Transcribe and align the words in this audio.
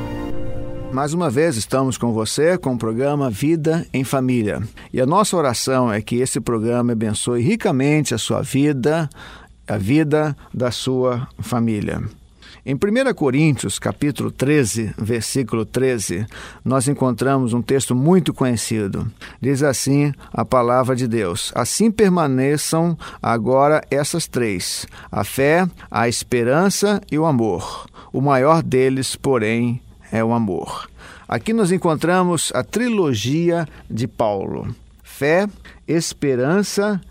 Mais 0.95 1.13
uma 1.13 1.29
vez 1.29 1.57
estamos 1.57 1.97
com 1.97 2.13
você 2.13 2.57
com 2.57 2.73
o 2.73 2.77
programa 2.77 3.29
Vida 3.29 3.85
em 3.91 4.05
Família. 4.05 4.61
E 4.93 5.01
a 5.01 5.05
nossa 5.05 5.35
oração 5.35 5.91
é 5.91 6.01
que 6.01 6.21
esse 6.21 6.39
programa 6.39 6.93
abençoe 6.93 7.41
ricamente 7.41 8.15
a 8.15 8.17
sua 8.17 8.41
vida, 8.41 9.09
a 9.67 9.77
vida 9.77 10.33
da 10.53 10.71
sua 10.71 11.27
família. 11.39 12.01
Em 12.65 12.75
1 12.75 13.13
Coríntios, 13.13 13.77
capítulo 13.77 14.31
13, 14.31 14.93
versículo 14.97 15.65
13, 15.65 16.25
nós 16.63 16.87
encontramos 16.87 17.51
um 17.51 17.61
texto 17.61 17.93
muito 17.93 18.33
conhecido. 18.33 19.05
Diz 19.41 19.63
assim 19.63 20.13
a 20.31 20.45
palavra 20.45 20.95
de 20.95 21.09
Deus: 21.09 21.51
Assim 21.53 21.91
permaneçam 21.91 22.97
agora 23.21 23.83
essas 23.91 24.27
três: 24.27 24.87
a 25.11 25.25
fé, 25.25 25.67
a 25.91 26.07
esperança 26.07 27.01
e 27.11 27.19
o 27.19 27.25
amor. 27.25 27.85
O 28.13 28.21
maior 28.21 28.63
deles, 28.63 29.17
porém, 29.17 29.81
é 30.11 30.23
o 30.23 30.33
amor. 30.33 30.89
Aqui 31.27 31.53
nós 31.53 31.71
encontramos 31.71 32.51
a 32.53 32.63
trilogia 32.63 33.67
de 33.89 34.07
Paulo: 34.07 34.75
fé, 35.03 35.47
esperança 35.87 37.01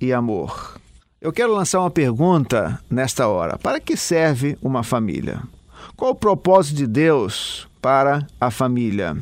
e 0.00 0.12
amor. 0.12 0.80
Eu 1.20 1.32
quero 1.32 1.54
lançar 1.54 1.80
uma 1.80 1.90
pergunta 1.90 2.80
nesta 2.90 3.28
hora: 3.28 3.56
para 3.58 3.80
que 3.80 3.96
serve 3.96 4.58
uma 4.60 4.82
família? 4.82 5.42
Qual 5.96 6.10
o 6.10 6.16
propósito 6.16 6.76
de 6.76 6.86
Deus 6.86 7.68
para 7.80 8.26
a 8.40 8.50
família? 8.50 9.16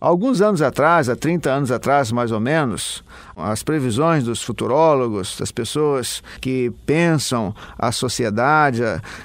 Alguns 0.00 0.40
anos 0.40 0.60
atrás, 0.60 1.08
há 1.08 1.16
30 1.16 1.50
anos 1.50 1.70
atrás 1.70 2.12
mais 2.12 2.30
ou 2.30 2.38
menos, 2.38 3.02
as 3.36 3.62
previsões 3.62 4.24
dos 4.24 4.42
futurólogos, 4.42 5.36
das 5.38 5.50
pessoas 5.50 6.22
que 6.40 6.70
pensam 6.84 7.54
a 7.78 7.90
sociedade, 7.90 8.82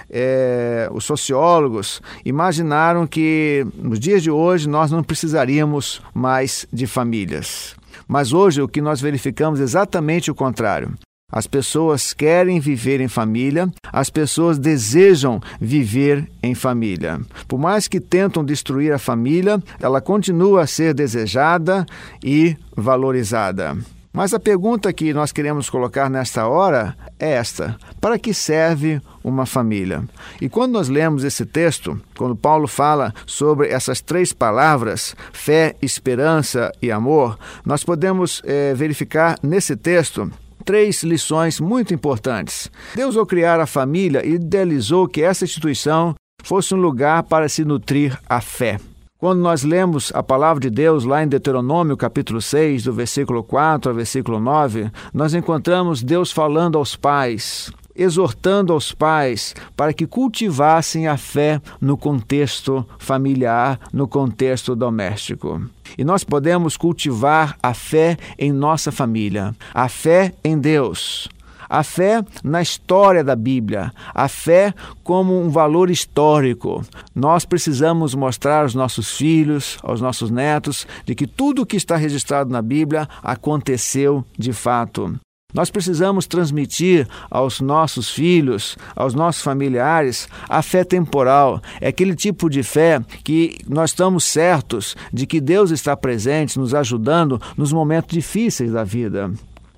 é, 0.09 0.90
os 0.94 1.04
sociólogos, 1.04 2.02
imaginaram 2.24 3.06
que 3.06 3.66
nos 3.76 4.00
dias 4.00 4.24
de 4.24 4.32
hoje 4.32 4.70
nós 4.70 4.92
não 4.92 5.04
precisaríamos 5.04 6.02
mais 6.14 6.66
de 6.72 6.88
famílias. 6.88 7.76
Mas 8.08 8.34
hoje 8.34 8.62
o 8.62 8.68
que 8.68 8.82
nós 8.82 9.02
verificamos 9.02 9.59
é 9.59 9.64
exatamente 9.64 10.32
o 10.32 10.36
contrário. 10.36 10.92
As 11.31 11.47
pessoas 11.47 12.14
querem 12.14 12.59
viver 12.59 13.00
em 13.00 13.08
família, 13.08 13.69
as 13.92 14.09
pessoas 14.09 14.58
desejam 14.58 15.40
viver 15.59 16.30
em 16.44 16.53
família. 16.53 17.19
Por 17.47 17.59
mais 17.59 17.88
que 17.88 18.00
tentam 18.00 18.44
destruir 18.44 18.92
a 18.92 19.00
família, 19.00 19.62
ela 19.80 20.02
continua 20.02 20.64
a 20.64 20.68
ser 20.68 20.94
desejada 20.94 21.86
e 22.24 22.58
valorizada. 22.75 23.78
Mas 24.14 24.34
a 24.34 24.40
pergunta 24.40 24.91
que 24.91 25.14
nós 25.14 25.31
queremos 25.31 25.70
colocar 25.70 26.09
nesta 26.09 26.46
hora 26.46 26.97
é 27.18 27.31
esta: 27.31 27.78
para 28.02 28.20
que 28.20 28.34
serve 28.34 29.02
uma 29.24 29.46
família? 29.46 30.03
E 30.41 30.50
quando 30.50 30.74
nós 30.74 30.90
lemos 30.90 31.24
esse 31.24 31.46
texto, 31.46 32.00
quando 32.18 32.36
Paulo 32.36 32.68
fala 32.68 33.14
sobre 33.25 33.70
essas 33.70 34.02
três 34.02 34.34
palavras, 34.34 35.16
fé, 35.31 35.75
esperança 35.81 36.74
e 36.81 36.91
amor, 36.91 37.40
nós 37.66 37.86
podemos 37.86 38.41
é, 38.44 38.74
verificar 38.74 39.38
nesse 39.41 39.78
texto 39.78 40.30
três 40.72 41.04
lições 41.04 41.59
muito 41.59 41.94
importantes. 41.94 42.72
Deus, 42.96 43.18
ao 43.18 43.26
criar 43.26 43.59
a 43.59 43.66
família, 43.66 44.26
idealizou 44.26 45.06
que 45.06 45.22
essa 45.22 45.44
instituição 45.44 46.16
fosse 46.42 46.74
um 46.74 46.78
lugar 46.78 47.24
para 47.24 47.50
se 47.50 47.66
nutrir 47.66 48.18
a 48.26 48.40
fé. 48.40 48.78
Quando 49.18 49.42
nós 49.42 49.64
lemos 49.64 50.14
a 50.16 50.24
palavra 50.24 50.62
de 50.62 50.70
Deus 50.70 51.04
lá 51.04 51.22
em 51.22 51.28
Deuteronômio, 51.28 51.98
capítulo 51.98 52.42
6, 52.42 52.86
do 52.86 52.94
versículo 52.94 53.44
4 53.44 53.92
ao 53.92 53.96
versículo 53.98 54.40
9, 54.40 54.90
nós 55.14 55.34
encontramos 55.34 56.02
Deus 56.02 56.32
falando 56.32 56.78
aos 56.78 56.96
pais: 56.96 57.70
exortando 57.96 58.74
aos 58.74 58.91
pais 58.91 59.56
para 59.75 59.94
que 59.94 60.07
cultivassem 60.07 61.07
a 61.07 61.18
fé 61.18 61.62
no 61.79 61.97
contexto 61.97 62.85
familiar, 63.00 63.79
no 63.91 64.07
contexto 64.07 64.75
doméstico. 64.75 65.62
E 65.97 66.03
nós 66.03 66.24
podemos 66.24 66.78
cultivar 66.78 67.57
a 67.62 67.74
fé 67.74 68.18
em 68.38 68.52
nossa 68.52 68.91
família, 68.91 69.56
a 69.74 69.90
fé 69.90 70.34
em 70.44 70.57
Deus, 70.57 71.29
a 71.72 71.84
fé 71.84 72.22
na 72.44 72.62
história 72.62 73.24
da 73.24 73.34
Bíblia, 73.34 73.94
a 74.13 74.28
fé 74.28 74.73
como 75.03 75.41
um 75.41 75.50
valor 75.50 75.90
histórico. 75.90 76.84
Nós 77.16 77.46
precisamos 77.46 78.13
mostrar 78.13 78.63
aos 78.63 78.75
nossos 78.75 79.16
filhos, 79.16 79.78
aos 79.81 80.02
nossos 80.02 80.29
netos, 80.29 80.85
de 81.06 81.16
que 81.16 81.25
tudo 81.25 81.62
o 81.62 81.66
que 81.66 81.78
está 81.78 81.96
registrado 81.96 82.50
na 82.50 82.62
Bíblia 82.62 83.08
aconteceu 83.23 84.25
de 84.38 84.52
fato. 84.52 85.18
Nós 85.54 85.70
precisamos 85.70 86.26
transmitir 86.28 87.08
aos 87.30 87.60
nossos 87.60 88.10
filhos, 88.10 88.78
aos 88.96 89.14
nossos 89.14 89.42
familiares, 89.42 90.28
a 90.48 90.62
fé 90.62 90.84
temporal. 90.84 91.62
É 91.80 91.88
aquele 91.88 92.16
tipo 92.16 92.50
de 92.50 92.64
fé 92.64 93.02
que 93.24 93.58
nós 93.68 93.92
estamos 93.92 94.24
certos 94.24 94.96
de 95.12 95.26
que 95.26 95.42
Deus 95.42 95.72
está 95.72 95.96
presente, 95.96 96.60
nos 96.60 96.74
ajudando 96.74 97.42
nos 97.58 97.74
momentos 97.74 98.14
difíceis 98.14 98.72
da 98.72 98.84
vida. 98.84 99.32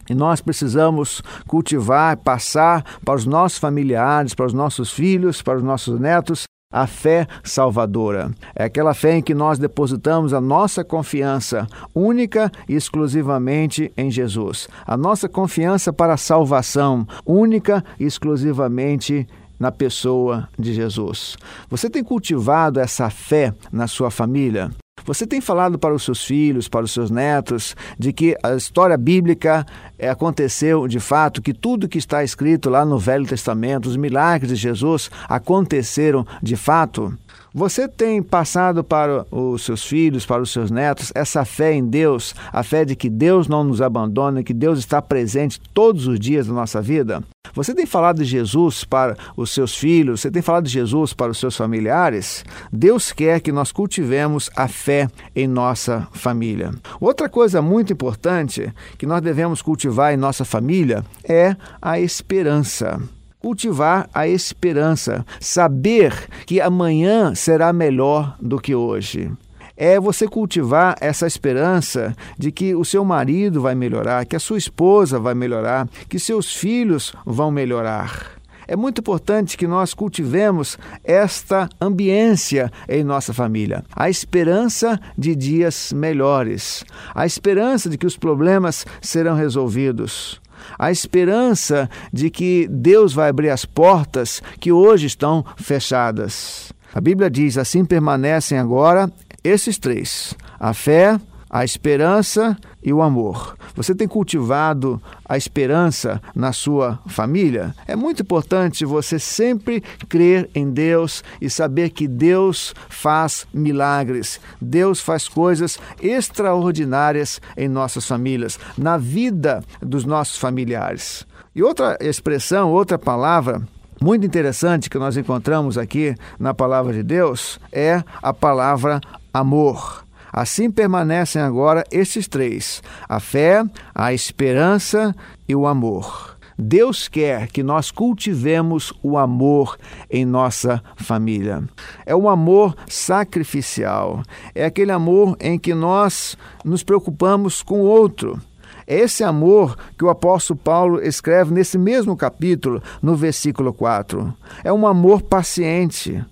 E 0.09 0.13
nós 0.13 0.41
precisamos 0.41 1.21
cultivar, 1.47 2.17
passar 2.17 2.83
para 3.05 3.15
os 3.15 3.25
nossos 3.25 3.57
familiares, 3.57 4.33
para 4.33 4.45
os 4.45 4.53
nossos 4.53 4.91
filhos, 4.91 5.41
para 5.41 5.57
os 5.57 5.63
nossos 5.63 5.99
netos, 5.99 6.43
a 6.73 6.87
fé 6.87 7.27
salvadora. 7.43 8.31
É 8.55 8.63
aquela 8.63 8.95
fé 8.95 9.17
em 9.17 9.21
que 9.21 9.35
nós 9.35 9.59
depositamos 9.59 10.33
a 10.33 10.41
nossa 10.41 10.83
confiança 10.83 11.67
única 11.93 12.51
e 12.67 12.73
exclusivamente 12.73 13.93
em 13.95 14.09
Jesus. 14.09 14.67
A 14.85 14.97
nossa 14.97 15.29
confiança 15.29 15.93
para 15.93 16.15
a 16.15 16.17
salvação 16.17 17.07
única 17.23 17.85
e 17.99 18.05
exclusivamente 18.05 19.27
na 19.59 19.71
pessoa 19.71 20.49
de 20.57 20.73
Jesus. 20.73 21.37
Você 21.69 21.89
tem 21.89 22.03
cultivado 22.03 22.79
essa 22.79 23.09
fé 23.09 23.53
na 23.71 23.87
sua 23.87 24.09
família? 24.09 24.71
Você 25.05 25.27
tem 25.27 25.41
falado 25.41 25.77
para 25.77 25.93
os 25.93 26.03
seus 26.03 26.23
filhos, 26.23 26.67
para 26.67 26.85
os 26.85 26.91
seus 26.91 27.11
netos, 27.11 27.75
de 27.99 28.13
que 28.13 28.37
a 28.41 28.53
história 28.53 28.97
bíblica 28.97 29.65
é, 29.99 30.09
aconteceu 30.09 30.87
de 30.87 30.99
fato, 30.99 31.41
que 31.41 31.53
tudo 31.53 31.89
que 31.89 31.97
está 31.97 32.23
escrito 32.23 32.69
lá 32.69 32.85
no 32.85 32.97
Velho 32.97 33.25
Testamento, 33.25 33.87
os 33.87 33.97
milagres 33.97 34.49
de 34.49 34.55
Jesus 34.55 35.11
aconteceram 35.27 36.25
de 36.41 36.55
fato? 36.55 37.13
Você 37.53 37.87
tem 37.87 38.23
passado 38.23 38.83
para 38.83 39.27
os 39.29 39.63
seus 39.63 39.85
filhos, 39.85 40.25
para 40.25 40.41
os 40.41 40.51
seus 40.51 40.71
netos, 40.71 41.11
essa 41.13 41.45
fé 41.45 41.73
em 41.73 41.85
Deus, 41.85 42.33
a 42.51 42.63
fé 42.63 42.83
de 42.83 42.95
que 42.95 43.09
Deus 43.09 43.47
não 43.47 43.63
nos 43.63 43.81
abandona, 43.81 44.41
que 44.41 44.53
Deus 44.53 44.79
está 44.79 45.01
presente 45.01 45.61
todos 45.73 46.07
os 46.07 46.19
dias 46.19 46.47
da 46.47 46.53
nossa 46.53 46.81
vida? 46.81 47.23
Você 47.53 47.75
tem 47.75 47.85
falado 47.85 48.17
de 48.17 48.25
Jesus 48.25 48.83
para 48.83 49.15
os 49.37 49.51
seus 49.51 49.75
filhos, 49.75 50.21
você 50.21 50.31
tem 50.31 50.41
falado 50.41 50.65
de 50.65 50.71
Jesus 50.71 51.13
para 51.13 51.31
os 51.31 51.37
seus 51.37 51.55
familiares? 51.55 52.43
Deus 52.71 53.11
quer 53.11 53.41
que 53.41 53.51
nós 53.51 53.71
cultivemos 53.71 54.49
a 54.55 54.67
fé 54.67 55.07
em 55.35 55.47
nossa 55.47 56.07
família. 56.13 56.71
Outra 56.99 57.29
coisa 57.29 57.61
muito 57.61 57.93
importante 57.93 58.73
que 58.97 59.05
nós 59.05 59.21
devemos 59.21 59.61
cultivar 59.61 60.13
em 60.13 60.17
nossa 60.17 60.43
família 60.43 61.05
é 61.23 61.55
a 61.81 61.99
esperança 61.99 62.99
cultivar 63.39 64.09
a 64.13 64.25
esperança, 64.25 65.25
saber 65.37 66.29
que 66.45 66.61
amanhã 66.61 67.35
será 67.35 67.73
melhor 67.73 68.37
do 68.41 68.57
que 68.57 68.73
hoje. 68.73 69.29
É 69.75 69.99
você 69.99 70.27
cultivar 70.27 70.95
essa 71.01 71.25
esperança 71.25 72.15
de 72.37 72.51
que 72.51 72.75
o 72.75 72.85
seu 72.85 73.03
marido 73.03 73.61
vai 73.61 73.73
melhorar, 73.73 74.25
que 74.25 74.35
a 74.35 74.39
sua 74.39 74.57
esposa 74.57 75.19
vai 75.19 75.33
melhorar, 75.33 75.87
que 76.07 76.19
seus 76.19 76.55
filhos 76.55 77.13
vão 77.25 77.49
melhorar. 77.49 78.33
É 78.67 78.75
muito 78.75 78.99
importante 78.99 79.57
que 79.57 79.67
nós 79.67 79.93
cultivemos 79.93 80.77
esta 81.03 81.67
ambiência 81.81 82.71
em 82.87 83.03
nossa 83.03 83.33
família. 83.33 83.83
A 83.93 84.09
esperança 84.09 84.99
de 85.17 85.35
dias 85.35 85.91
melhores, 85.93 86.85
a 87.13 87.25
esperança 87.25 87.89
de 87.89 87.97
que 87.97 88.05
os 88.05 88.15
problemas 88.15 88.85
serão 89.01 89.35
resolvidos, 89.35 90.41
a 90.79 90.91
esperança 90.91 91.89
de 92.11 92.29
que 92.29 92.67
Deus 92.69 93.13
vai 93.13 93.29
abrir 93.29 93.49
as 93.49 93.65
portas 93.65 94.41
que 94.59 94.71
hoje 94.71 95.07
estão 95.07 95.43
fechadas. 95.57 96.71
A 96.93 97.01
Bíblia 97.01 97.29
diz: 97.29 97.57
assim 97.57 97.83
permanecem 97.83 98.57
agora 98.57 99.11
esses 99.43 99.77
três: 99.77 100.35
a 100.59 100.73
fé, 100.73 101.19
a 101.49 101.63
esperança 101.63 102.57
e 102.83 102.91
o 102.91 103.01
amor. 103.01 103.55
Você 103.75 103.93
tem 103.93 104.07
cultivado 104.07 105.01
a 105.23 105.37
esperança 105.37 106.21
na 106.35 106.51
sua 106.51 106.99
família? 107.07 107.75
É 107.87 107.95
muito 107.95 108.23
importante 108.23 108.85
você 108.85 109.19
sempre 109.19 109.83
crer 110.09 110.49
em 110.55 110.71
Deus 110.71 111.23
e 111.39 111.49
saber 111.49 111.91
que 111.91 112.07
Deus 112.07 112.73
faz 112.89 113.45
milagres. 113.53 114.39
Deus 114.59 114.99
faz 114.99 115.27
coisas 115.27 115.77
extraordinárias 116.01 117.39
em 117.55 117.67
nossas 117.67 118.07
famílias, 118.07 118.59
na 118.75 118.97
vida 118.97 119.63
dos 119.79 120.05
nossos 120.05 120.37
familiares. 120.37 121.25
E 121.55 121.61
outra 121.61 121.97
expressão, 122.01 122.71
outra 122.71 122.97
palavra 122.97 123.61
muito 124.01 124.25
interessante 124.25 124.89
que 124.89 124.97
nós 124.97 125.15
encontramos 125.15 125.77
aqui 125.77 126.15
na 126.37 126.53
palavra 126.53 126.91
de 126.91 127.03
Deus 127.03 127.59
é 127.71 128.03
a 128.21 128.33
palavra 128.33 128.99
amor. 129.33 130.05
Assim 130.31 130.71
permanecem 130.71 131.41
agora 131.41 131.83
estes 131.91 132.27
três: 132.27 132.81
a 133.07 133.19
fé, 133.19 133.63
a 133.93 134.13
esperança 134.13 135.15
e 135.47 135.55
o 135.55 135.67
amor. 135.67 136.33
Deus 136.57 137.07
quer 137.07 137.47
que 137.47 137.63
nós 137.63 137.89
cultivemos 137.89 138.93
o 139.01 139.17
amor 139.17 139.77
em 140.09 140.23
nossa 140.23 140.83
família. 140.95 141.63
É 142.05 142.15
um 142.15 142.29
amor 142.29 142.75
sacrificial. 142.87 144.21
É 144.53 144.65
aquele 144.65 144.91
amor 144.91 145.35
em 145.39 145.57
que 145.57 145.73
nós 145.73 146.37
nos 146.63 146.83
preocupamos 146.83 147.63
com 147.63 147.81
o 147.81 147.85
outro. 147.85 148.39
É 148.85 148.99
esse 148.99 149.23
amor 149.23 149.77
que 149.97 150.05
o 150.05 150.09
apóstolo 150.09 150.59
Paulo 150.59 151.01
escreve 151.01 151.53
nesse 151.53 151.77
mesmo 151.77 152.15
capítulo, 152.15 152.83
no 153.01 153.15
versículo 153.15 153.73
4. 153.73 154.33
É 154.63 154.71
um 154.71 154.85
amor 154.85 155.21
paciente 155.21 156.23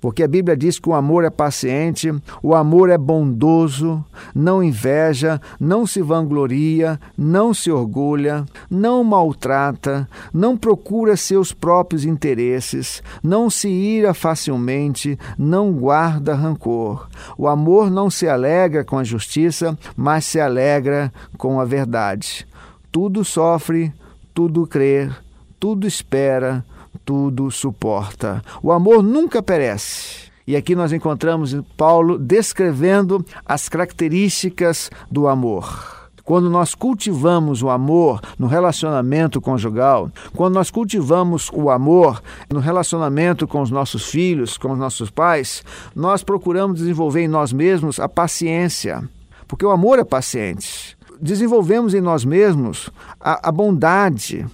porque 0.00 0.22
a 0.22 0.28
Bíblia 0.28 0.56
diz 0.56 0.78
que 0.78 0.88
o 0.88 0.94
amor 0.94 1.24
é 1.24 1.30
paciente, 1.30 2.12
o 2.42 2.54
amor 2.54 2.88
é 2.88 2.96
bondoso, 2.96 4.02
não 4.34 4.62
inveja, 4.62 5.40
não 5.60 5.86
se 5.86 6.00
vangloria, 6.00 6.98
não 7.16 7.52
se 7.52 7.70
orgulha, 7.70 8.46
não 8.70 9.04
maltrata, 9.04 10.08
não 10.32 10.56
procura 10.56 11.16
seus 11.16 11.52
próprios 11.52 12.04
interesses, 12.04 13.02
não 13.22 13.50
se 13.50 13.68
ira 13.68 14.14
facilmente, 14.14 15.18
não 15.38 15.72
guarda 15.72 16.34
rancor. 16.34 17.06
O 17.36 17.46
amor 17.46 17.90
não 17.90 18.08
se 18.08 18.26
alegra 18.26 18.82
com 18.84 18.96
a 18.96 19.04
justiça, 19.04 19.78
mas 19.94 20.24
se 20.24 20.40
alegra 20.40 21.12
com 21.36 21.60
a 21.60 21.64
verdade. 21.64 22.46
Tudo 22.90 23.24
sofre, 23.24 23.92
tudo 24.32 24.66
crê, 24.66 25.10
tudo 25.58 25.86
espera, 25.86 26.64
tudo 27.10 27.50
suporta. 27.50 28.40
O 28.62 28.70
amor 28.70 29.02
nunca 29.02 29.42
perece. 29.42 30.30
E 30.46 30.54
aqui 30.54 30.76
nós 30.76 30.92
encontramos 30.92 31.52
Paulo 31.76 32.16
descrevendo 32.16 33.26
as 33.44 33.68
características 33.68 34.92
do 35.10 35.26
amor. 35.26 36.12
Quando 36.22 36.48
nós 36.48 36.72
cultivamos 36.72 37.64
o 37.64 37.68
amor 37.68 38.20
no 38.38 38.46
relacionamento 38.46 39.40
conjugal, 39.40 40.08
quando 40.36 40.54
nós 40.54 40.70
cultivamos 40.70 41.50
o 41.52 41.68
amor 41.68 42.22
no 42.48 42.60
relacionamento 42.60 43.44
com 43.44 43.60
os 43.60 43.72
nossos 43.72 44.04
filhos, 44.04 44.56
com 44.56 44.70
os 44.70 44.78
nossos 44.78 45.10
pais, 45.10 45.64
nós 45.96 46.22
procuramos 46.22 46.78
desenvolver 46.78 47.22
em 47.22 47.28
nós 47.28 47.52
mesmos 47.52 47.98
a 47.98 48.08
paciência, 48.08 49.02
porque 49.48 49.66
o 49.66 49.72
amor 49.72 49.98
é 49.98 50.04
paciente. 50.04 50.96
Desenvolvemos 51.20 51.92
em 51.92 52.00
nós 52.00 52.24
mesmos 52.24 52.88
a, 53.18 53.48
a 53.48 53.50
bondade, 53.50 54.46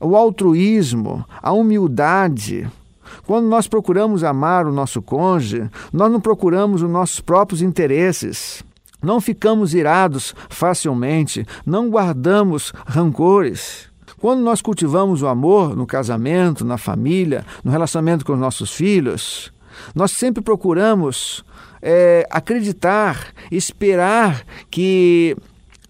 o 0.00 0.16
altruísmo, 0.16 1.24
a 1.42 1.52
humildade. 1.52 2.68
Quando 3.26 3.46
nós 3.46 3.66
procuramos 3.66 4.24
amar 4.24 4.66
o 4.66 4.72
nosso 4.72 5.02
cônjuge, 5.02 5.68
nós 5.92 6.10
não 6.10 6.20
procuramos 6.20 6.82
os 6.82 6.90
nossos 6.90 7.20
próprios 7.20 7.62
interesses. 7.62 8.62
Não 9.02 9.20
ficamos 9.20 9.74
irados 9.74 10.34
facilmente, 10.48 11.46
não 11.64 11.88
guardamos 11.88 12.72
rancores. 12.86 13.88
Quando 14.20 14.40
nós 14.40 14.60
cultivamos 14.60 15.22
o 15.22 15.28
amor 15.28 15.76
no 15.76 15.86
casamento, 15.86 16.64
na 16.64 16.76
família, 16.76 17.44
no 17.62 17.70
relacionamento 17.70 18.24
com 18.24 18.32
os 18.32 18.38
nossos 18.38 18.72
filhos, 18.72 19.52
nós 19.94 20.10
sempre 20.10 20.42
procuramos 20.42 21.44
é, 21.80 22.26
acreditar, 22.28 23.32
esperar 23.50 24.44
que 24.68 25.36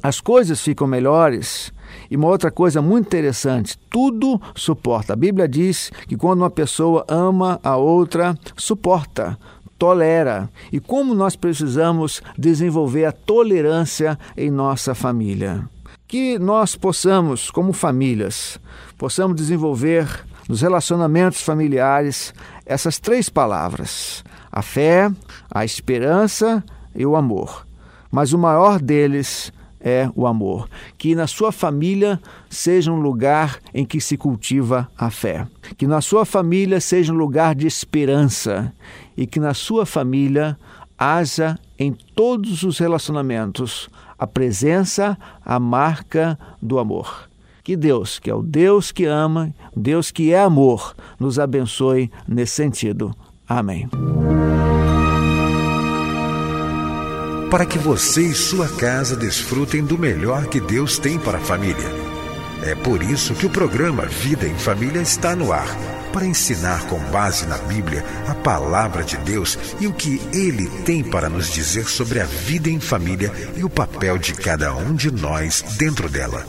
as 0.03 0.21
coisas 0.21 0.61
ficam 0.61 0.87
melhores, 0.87 1.73
e 2.11 2.17
uma 2.17 2.29
outra 2.29 2.51
coisa 2.51 2.81
muito 2.81 3.07
interessante: 3.07 3.79
tudo 3.91 4.41
suporta. 4.55 5.13
A 5.13 5.17
Bíblia 5.17 5.49
diz 5.49 5.91
que 6.07 6.17
quando 6.17 6.41
uma 6.41 6.51
pessoa 6.51 7.05
ama 7.09 7.61
a 7.63 7.77
outra, 7.77 8.37
suporta, 8.57 9.39
tolera. 9.79 10.51
E 10.73 10.81
como 10.81 11.15
nós 11.15 11.37
precisamos 11.37 12.21
desenvolver 12.37 13.05
a 13.05 13.13
tolerância 13.13 14.19
em 14.37 14.51
nossa 14.51 14.95
família. 14.95 15.69
Que 16.07 16.39
nós 16.39 16.75
possamos, 16.75 17.51
como 17.51 17.73
famílias, 17.73 18.59
possamos 18.97 19.37
desenvolver 19.37 20.25
nos 20.49 20.63
relacionamentos 20.63 21.43
familiares 21.43 22.33
essas 22.65 22.99
três 22.99 23.29
palavras: 23.29 24.25
a 24.51 24.63
fé, 24.63 25.11
a 25.51 25.65
esperança 25.65 26.65
e 26.95 27.05
o 27.05 27.15
amor. 27.15 27.67
Mas 28.11 28.33
o 28.33 28.39
maior 28.39 28.81
deles 28.81 29.53
é 29.81 30.11
o 30.15 30.27
amor. 30.27 30.69
Que 30.97 31.15
na 31.15 31.27
sua 31.27 31.53
família 31.53 32.21
seja 32.49 32.93
um 32.93 33.01
lugar 33.01 33.59
em 33.73 33.85
que 33.85 34.01
se 34.01 34.17
cultiva 34.17 34.89
a 34.97 35.11
fé. 35.11 35.47
Que 35.77 35.87
na 35.87 36.01
sua 36.01 36.25
família 36.25 36.81
seja 36.81 37.13
um 37.13 37.17
lugar 37.17 37.55
de 37.55 37.67
esperança. 37.67 38.73
E 39.17 39.27
que 39.27 39.41
na 39.41 39.55
sua 39.55 39.87
família 39.87 40.59
haja 40.99 41.59
em 41.79 41.93
todos 41.93 42.63
os 42.65 42.79
relacionamentos 42.79 43.89
a 44.19 44.27
presença, 44.27 45.17
a 45.45 45.61
marca 45.61 46.39
do 46.61 46.79
amor. 46.79 47.29
Que 47.63 47.77
Deus, 47.77 48.19
que 48.19 48.31
é 48.31 48.35
o 48.35 48.43
Deus 48.43 48.91
que 48.91 49.05
ama, 49.05 49.55
Deus 49.77 50.11
que 50.11 50.33
é 50.33 50.41
amor, 50.41 50.95
nos 51.21 51.39
abençoe 51.39 52.11
nesse 52.27 52.55
sentido. 52.55 53.15
Amém. 53.47 53.89
Para 57.51 57.65
que 57.65 57.79
você 57.79 58.23
e 58.23 58.35
sua 58.35 58.69
casa 58.69 59.17
desfrutem 59.17 59.83
do 59.83 59.97
melhor 59.97 60.47
que 60.47 60.61
Deus 60.61 60.99
tem 60.99 61.19
para 61.19 61.39
a 61.39 61.41
família. 61.41 61.89
É 62.63 62.75
por 62.75 63.03
isso 63.03 63.35
que 63.35 63.47
o 63.47 63.51
programa 63.51 64.05
Vida 64.05 64.47
em 64.47 64.55
Família 64.55 65.01
está 65.01 65.35
no 65.35 65.53
ar 65.53 65.69
para 66.13 66.27
ensinar 66.27 66.87
com 66.87 66.99
base 67.11 67.47
na 67.47 67.57
Bíblia 67.59 68.05
a 68.27 68.35
palavra 68.35 69.03
de 69.03 69.17
Deus 69.19 69.59
e 69.81 69.87
o 69.87 69.93
que 69.93 70.21
ele 70.33 70.69
tem 70.85 71.03
para 71.03 71.29
nos 71.29 71.51
dizer 71.53 71.89
sobre 71.89 72.21
a 72.21 72.25
vida 72.25 72.69
em 72.69 72.81
família 72.81 73.33
e 73.57 73.65
o 73.65 73.71
papel 73.71 74.19
de 74.19 74.35
cada 74.35 74.75
um 74.75 74.95
de 74.95 75.11
nós 75.11 75.63
dentro 75.79 76.09
dela. 76.09 76.45